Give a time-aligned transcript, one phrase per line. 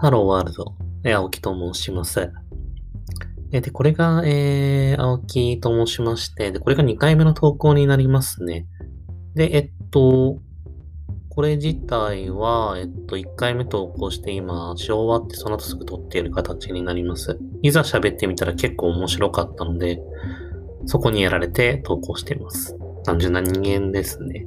[0.00, 2.30] ハローワールド、え、青木と申します。
[3.50, 8.66] えで、これが、えー、青木と申しまして、で、これが2回目の投稿になりますね。
[9.34, 10.38] で、えっと、
[11.30, 17.36] これ自体は、えっと、1回目投稿して今、し終わってその後すぐ撮っている形になります。
[17.62, 20.00] いざ喋ってみたら結構面白かったので、
[20.86, 22.76] そこにやられて投稿しています。
[23.02, 24.46] 単純な人間ですね。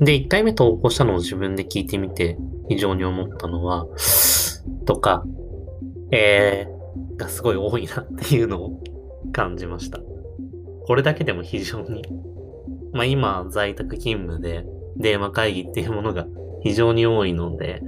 [0.00, 2.36] で、1回目投稿したのを自分で聞いてみて、
[2.68, 3.86] 非常に思ったのは、
[4.88, 5.22] とか、
[6.10, 8.82] えー、がすごい多いなっていうのを
[9.32, 10.00] 感じました。
[10.86, 12.02] これだけでも非常に、
[12.94, 14.64] まあ今在宅勤務で
[14.96, 16.26] 電話会議っていうものが
[16.62, 17.82] 非常に多いので、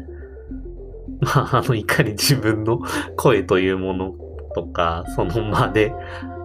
[1.22, 2.80] まああのいかに自分の
[3.16, 4.14] 声というもの
[4.54, 5.94] とか、その場で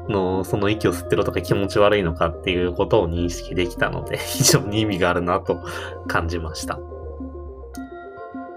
[0.07, 5.65] の、その息を吸ってるとか気持ち悪いのかっていうことを認識できたので、非常に意味があるなと
[6.07, 6.79] 感じました。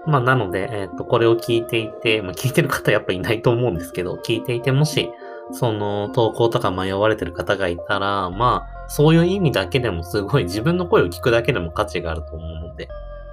[0.09, 5.09] まあ、なので、えっ、ー、と、これを聞いていて、まあ、聞いてる方 やっぱいないと思うんですけど、聞いていて、もし、
[5.51, 12.89] その、投稿とか迷われてる方がいたら、まあ、そういう意味だけでもすごい自分の声を聞くだけでも価値があると思うので、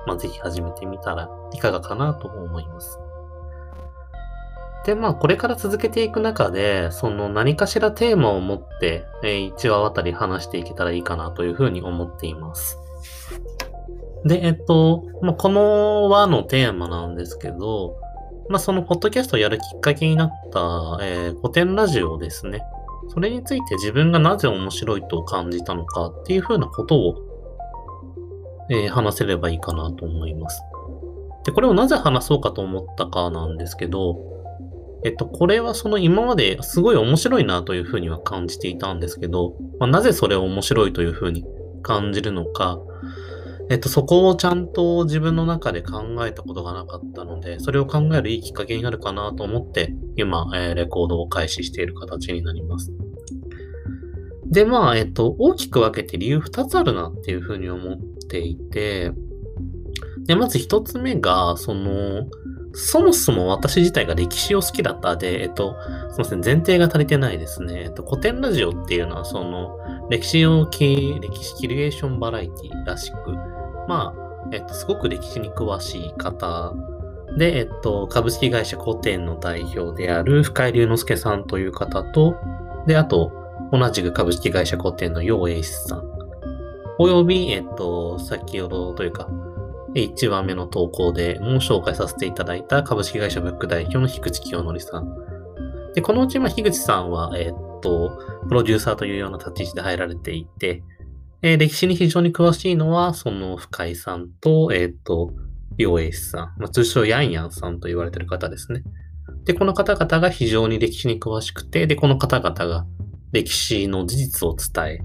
[0.07, 3.01] まあ、ぜひ始めてみたらいかがかなと思います。
[4.87, 12.79] で、まあ、これから続けていく中で、その何かしらテーマを持って、え、1話あたり話していけたらいいかなというふうに思っています。
[14.27, 17.97] で、えっと、まあ、この輪のテーマなんですけど、
[18.49, 22.63] まあ、そのポッドキャストをやるきっかけになった、えー、古典ラジオですね。
[23.09, 27.17] それについて自分がなぜ面白いと感じたのかっていうふうなことを、
[28.71, 30.61] えー、話せればいいかなと思います。
[31.45, 34.19] で、これをなぜ話そうかと思ったかなんですけど、
[35.05, 41.45] えっと、これはその今まですごい面白いなというふうには感じていたんですけど、まあ、なぜそれを面白いというふうに
[41.83, 42.81] 感じるのか、
[43.69, 52.93] えっと、そこをちゃんと自分の中で考えたことがなかったので、それを考えるいいきっかけになるかなと思って、今、えー、レコードを開始している形になります。
[54.47, 57.99] で、まあ、えっと、大きく分けて理由2つあるなっていうふうに思っ
[58.29, 59.13] ていて、
[60.27, 62.27] で、まず1つ目が、その、
[62.79, 65.77] そもそも私自体が歴史を好きだったで、えっと、
[66.11, 67.85] すいません、前提が足りてないですね。
[67.85, 69.79] えっと、古典ラジオっていうのは、その、
[70.11, 70.85] 歴史を歴
[71.43, 73.31] 史キュリエーションバラエティらしく、
[73.89, 76.75] まあ、えっと、すごく歴史に詳しい方
[77.39, 82.37] で、えっと、株式会社古典の代表である深井龍之介さんという方と、
[82.87, 83.33] で、あと、
[83.73, 86.03] 同じく株式会社古典の楊英史さん、
[86.99, 89.29] および、えっと、先ほどというか、
[90.03, 95.27] 1話目の投稿でも紹介させていただいた株式会社ブック代表の樋口清則さん。
[95.95, 98.19] で、このうち、まあ、樋口さんは、えっと、
[98.49, 100.83] プロデューサーというような立ち位置で入られていて、
[101.43, 105.33] えー、歴史に非常に詳しいのは、その深井さんと、えっ、と、
[105.79, 108.83] 両英史さん、まあ、通称ヤンヤンさんと言われている方ですね。
[109.45, 112.87] で、この方々が非常に歴史に詳しくて、で、この方々が
[113.33, 114.99] 歴史の事実を伝え、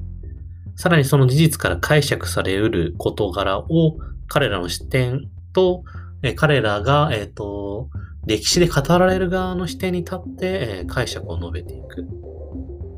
[0.75, 3.97] さらにその事実から解釈されうる事柄を
[4.31, 5.83] 彼らの視点と、
[6.23, 7.89] え彼らが、えっ、ー、と、
[8.25, 12.07] 歴史で語られる側の視点に立って、え解釈を述べていく。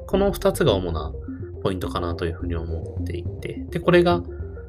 [0.06, 1.12] この二つが主な
[1.64, 4.22] ポイントかなというふうに思っていて、で、これが、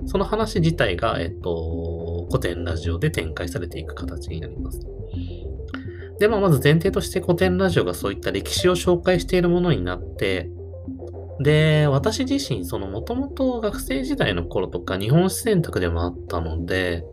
[0.06, 4.80] その話自体が、えっと、古典ラジオで展開されていく形になります。
[6.18, 10.48] で、まあ、まず前提として古典ラジオがそういった歴史を紹介しているものになって、
[11.40, 17.04] で、私自身、そのもともと学生時代の頃とか日本史選択でもあったので、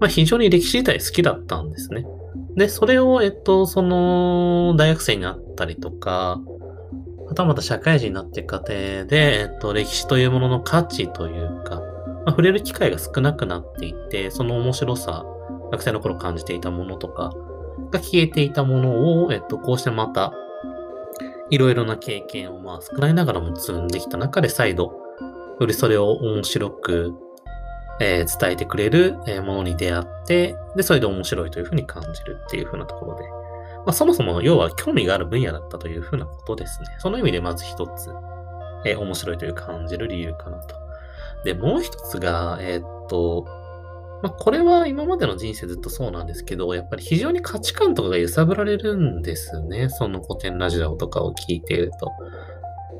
[0.00, 2.06] まあ、非常に歴史自体好きだったんですね。
[2.56, 6.40] で、それを、えっと、その、大学生になったりとか、
[7.26, 8.68] はたまた社会人になっていく過程
[9.04, 15.24] で、えっと、歴史というものの価値というか、まあ、触れる機会が少なくなっていて、その面白さ、
[15.70, 17.32] 学生の頃感じていたものとか
[17.92, 20.32] が消えていたものを、えっと、こうしてまた、
[21.50, 24.92] いろいろな経験をまあ少ないながらも積んできた中で再度、
[25.60, 27.14] よりそれを面白く、
[28.00, 36.88] えー、伝えてくれるものに出会って、で、それで面白いというふうに感じるっていうふうなところで、まあ、そもそも要は興味がある分野だったというふうなことですね。
[36.98, 38.10] その意味でまず一つ、
[38.84, 40.76] えー、面白いという感じる理由かなと。
[41.44, 43.46] で、もう一つが、えー、っと、
[44.22, 49.88] まあ、これは今までの人生ずっとそうなんですけど、やっぱり非常に価値観とかが揺さぶられるんですね。
[49.88, 52.12] その古典ラジオとかを聞いていると。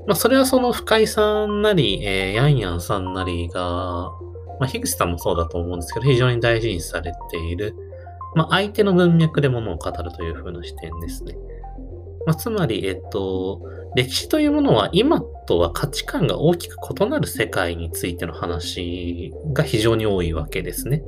[0.06, 4.10] まあ、それはその深井さんなり、えー、ヤンヤンさんなりが、
[4.58, 7.76] まあ、樋口さんもそうだと思うんですけど、非常に大事にされている、
[8.34, 11.36] まあ、相手の文脈で物を語るという風な視点ですね。
[12.26, 13.60] まあ、つまり、えっと、
[13.96, 21.02] 歴史というものは今とは価値観が大きく異なる世界についての話が非常に多いわけですね。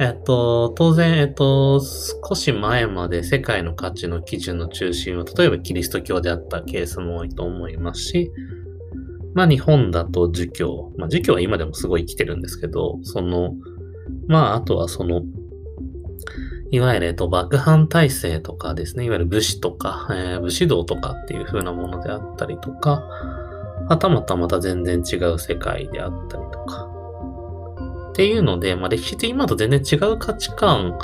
[0.00, 8.30] えっと、当然、えっと、少し前まで世界の価値の基準の中心は、例えばキリスト教であったケースも多いと思いますし、
[9.34, 13.54] まあ日本だと儒教、まあ儒教は今でもすごい生きてるんですけど、その、
[14.28, 15.22] まああとはその、
[16.70, 23.02] いわゆる、えっと、幕藩体制とかですね、いわゆる武士とか、えー、武士道とかっていう風なものであったりとか、
[23.88, 26.88] はたまたまた全然違う世界であったりとか、
[28.10, 30.98] っていうので、まあ、歴史って今と全然違う価値観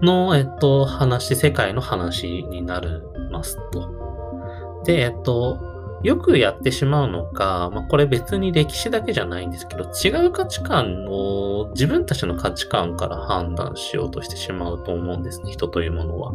[0.00, 2.88] の、えっと、話、世界の話になり
[3.30, 4.82] ますと。
[4.84, 5.69] で、えっと、
[6.02, 16.32] よくやってしまうのか、まあ、これ別に歴史だけじゃないんですけど、違う価値観を自分たちの価値観から判断しようとしてしまうと思うんですね、人というものは。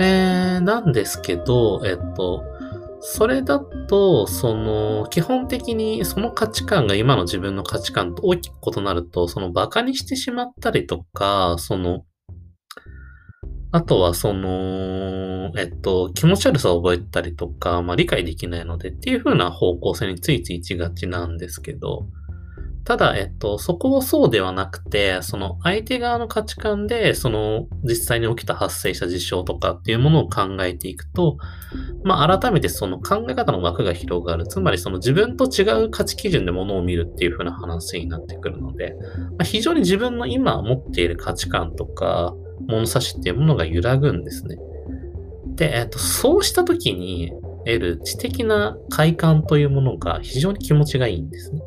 [0.00, 2.44] えー、なんですけど、えっと、
[3.00, 12.04] それだと、その、基本的にその価値観が今の自分の価値観と大きく異なると、その馬鹿にしてしまったりとか、その、
[13.70, 22.06] あとはその、えっと、気持ち悪さを覚えたりとか、まあ理解できないのでっていう風な方向性についついちがちなんですけど、
[22.88, 31.36] ただ、えっと、そこをそうではなくて、その相手側の価値観で、その実際に起きた発生した事象とかっていうものを考えていくと、
[32.02, 34.46] まあ改めてその考え方の枠が広がる。
[34.46, 38.96] つまりその自分と違う価値基準でものを見るっていう風な話になってくるので、
[39.32, 42.34] まあ、非常に自分の今持っている価値観とか、
[42.68, 44.56] 物差しっていうものが揺らぐんですね。
[45.46, 47.32] で、えっと、そうした時に
[47.64, 51.60] 得る知的な快感というものが非常に気持ちがいいんですね。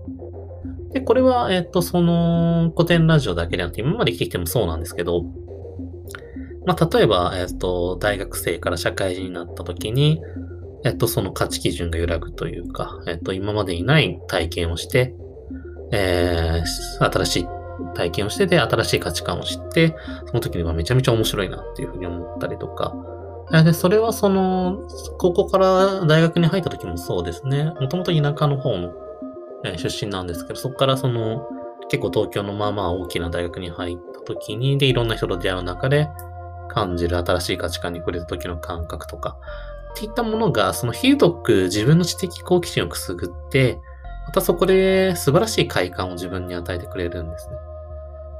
[0.93, 5.23] で、これは、えっと、その古典ラジオだけでなくて、今まで生きてきてもそうなんですけど、
[6.65, 10.21] まあ、例えば、えっと、大学生から社会人になった時に、
[10.83, 15.15] えっと、その価値基準が揺らぐというか、えっと、今までにない体験をして、
[15.91, 17.47] えー、新しい
[17.93, 19.95] 体験をしてて、新しい価値観を知って、
[20.27, 22.93] その時にはめちゃめちゃ面白いなっていうふうに思ったりとか、
[23.51, 24.79] で、それはその、
[25.17, 27.73] 高校から大学に入った時もそうですね。
[27.81, 28.93] もともと田舎の方の
[29.77, 31.47] 出身なんですけど、そこからその、
[31.89, 36.07] 結構東京のまあまあ大きな大学に入った時に、で、いろんな人と出会う中で
[36.69, 39.37] 感じる新しい価値観に触れた時の感覚とか、
[39.91, 43.81] っていったものが、そのひどく自分の知的好奇心をくすぐって、
[44.27, 47.55] またそこで素晴らしい快感を自分に与えてくれるんですね。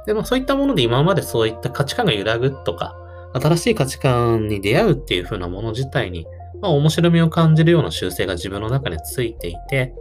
[0.06, 2.96] でもそういったもので今までそういった価値観が揺らぐとか、
[3.34, 6.26] 新しい価値観に出会うっていう風なもの自体に、
[6.60, 9.94] まあ面白みを感じるような習性が自分の中についていて、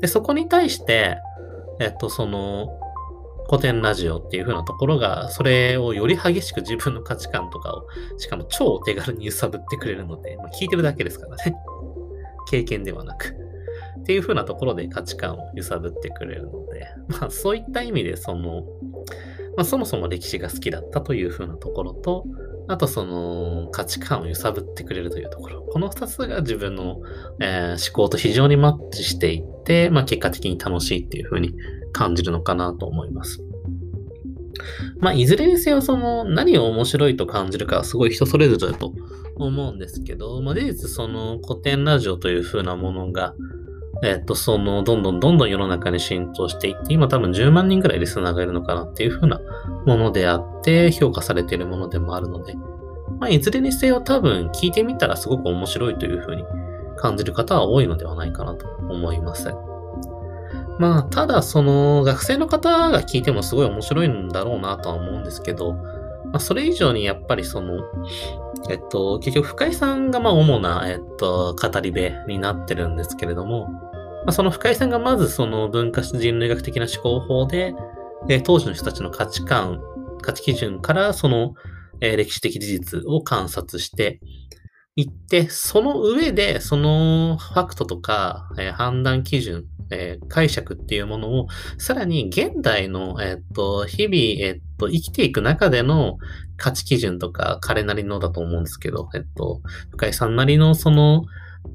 [0.00, 1.18] で、そこに対して、
[1.80, 2.80] えっと、その、
[3.48, 7.86] 古典ラジオっていう風なところが、それをより激しく自分の価値観とかを、
[8.18, 11.54] しかも超お手軽に揺さぶってくれるので、まあ、聞いてるだけですからね。
[12.50, 13.36] 経験ではなく。
[14.00, 18.64] っていう風なところで価値観を揺さぶってくれるので、まあそういった意味で、その、
[19.56, 22.24] まあそもそも歴史が好きだったという風なところと、
[22.68, 25.62] あとその価値観を揺さぶってくれるというところ。
[25.62, 27.00] この二つが自分の、
[27.40, 31.54] えー、思考と非常にマッチしていて、て、まあ、結果的に楽しいっていう風に
[31.92, 33.42] 感じるのかなと思います。
[35.00, 38.94] まあ、いずれにせよ、その、何を面白いと感じるかはすごい人それぞれだと
[39.36, 43.34] 思うんですけど、まあ、事実、その、古典ラジオという風なものが、
[44.04, 49.40] えっと、その、どんどんどんどん世の中に浸透していって、今多分10万人ぐらいリスナーがいるのかなっていう風な
[49.86, 52.54] ものであって、評価されているものでもあるので、
[53.18, 56.44] まあ、いずれにせよ多分聞いてみたらすごく面白いという風に
[56.96, 59.54] 感じる方は多いのではないかなと思います。
[60.78, 67.80] まあ、ただ、その、学生の方が聞いてもすごい面白いんだろうなとは思うんですけど、まあ、それ以上にやっぱりその、
[68.68, 73.68] えっと、結局、深井さんがまあ主な、えっと、語り部になってるんですけれども、
[74.24, 77.74] まあ、その深井さんがまずその文化人類学的な思考法で、
[78.28, 79.82] え当時の人たちの価値観、
[80.22, 81.54] 価値基準からその、
[82.00, 84.20] え歴史的事実を観察して、
[84.96, 96.18] 行って、その上で、そのファクトとか、えー、判断基準、えー、解釈っていうものを、さらに現代の、え、っと、日々、えっと、生きていく中での
[96.56, 101.24] 価値基準とか、彼なりのだと思うんですけど、えっと、深井さんなりのその、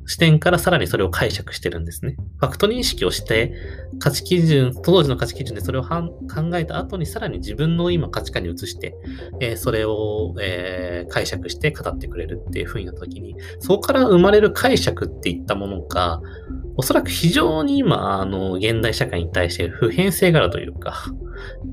[0.05, 2.15] 視点からさらにそれを解釈してるんですね。
[2.39, 3.53] ファクト認識をして、
[3.99, 6.11] 価値基準、当時の価値基準でそれを考
[6.55, 8.95] えた後にさらに自分の今価値観に移して、
[9.39, 16.21] えー、それを、えー、解釈して語ってくれるっていう風になった時に、そこから生まれる解釈っていったものが、
[16.75, 21.05] おそらく非常に今、あの、現代社会に対して普遍性があるというか、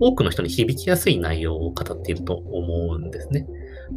[0.01, 3.47] 多くの人に響きやすい内容を語っていると思うんですね。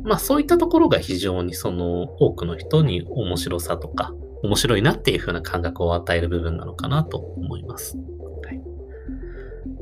[0.04, 7.98] まあそういったところが非常にその多くの人に面白さとか、面白いなっていう風な感覚を与える部分なのかなと思います。
[7.98, 8.58] はい、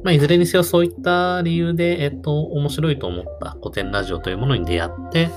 [0.04, 5.30] まあ、いずれにせよそういった理由で、えっと、面白いと思った古典ラジオというものに出会って、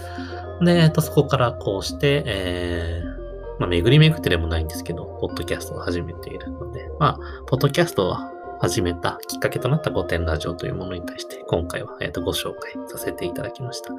[0.65, 8.17] で、えっと、そこからこうして、えー、まあ、巡り巡ってでもないんですけど、ポッドキャストを始めているので、まあ、ポッドキャストを
[8.61, 13.95] 始めたきっかけとなった古典ラジオというものに対して、今回は、えっと、ご紹介させていただきました。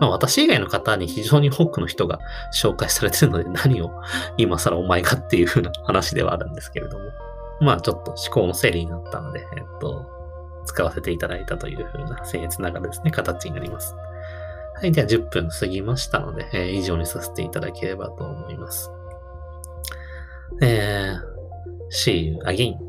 [0.00, 2.18] まあ、私以外の方に非常に多くの人が
[2.54, 3.90] 紹介されてるので、 何を
[4.38, 7.04] 今更お前がっていう風な話ではあるんですけれども、
[7.60, 10.06] まあ、ちょっと思考の整理になったので、えっと、
[10.64, 13.94] 使わせていただいたという風な僭越ながらですね、形になります。
[14.74, 14.92] はい。
[14.92, 18.90] では10分過ぎましたので、えー、以上にさせていただければと思います。
[20.62, 22.87] えー、see you again.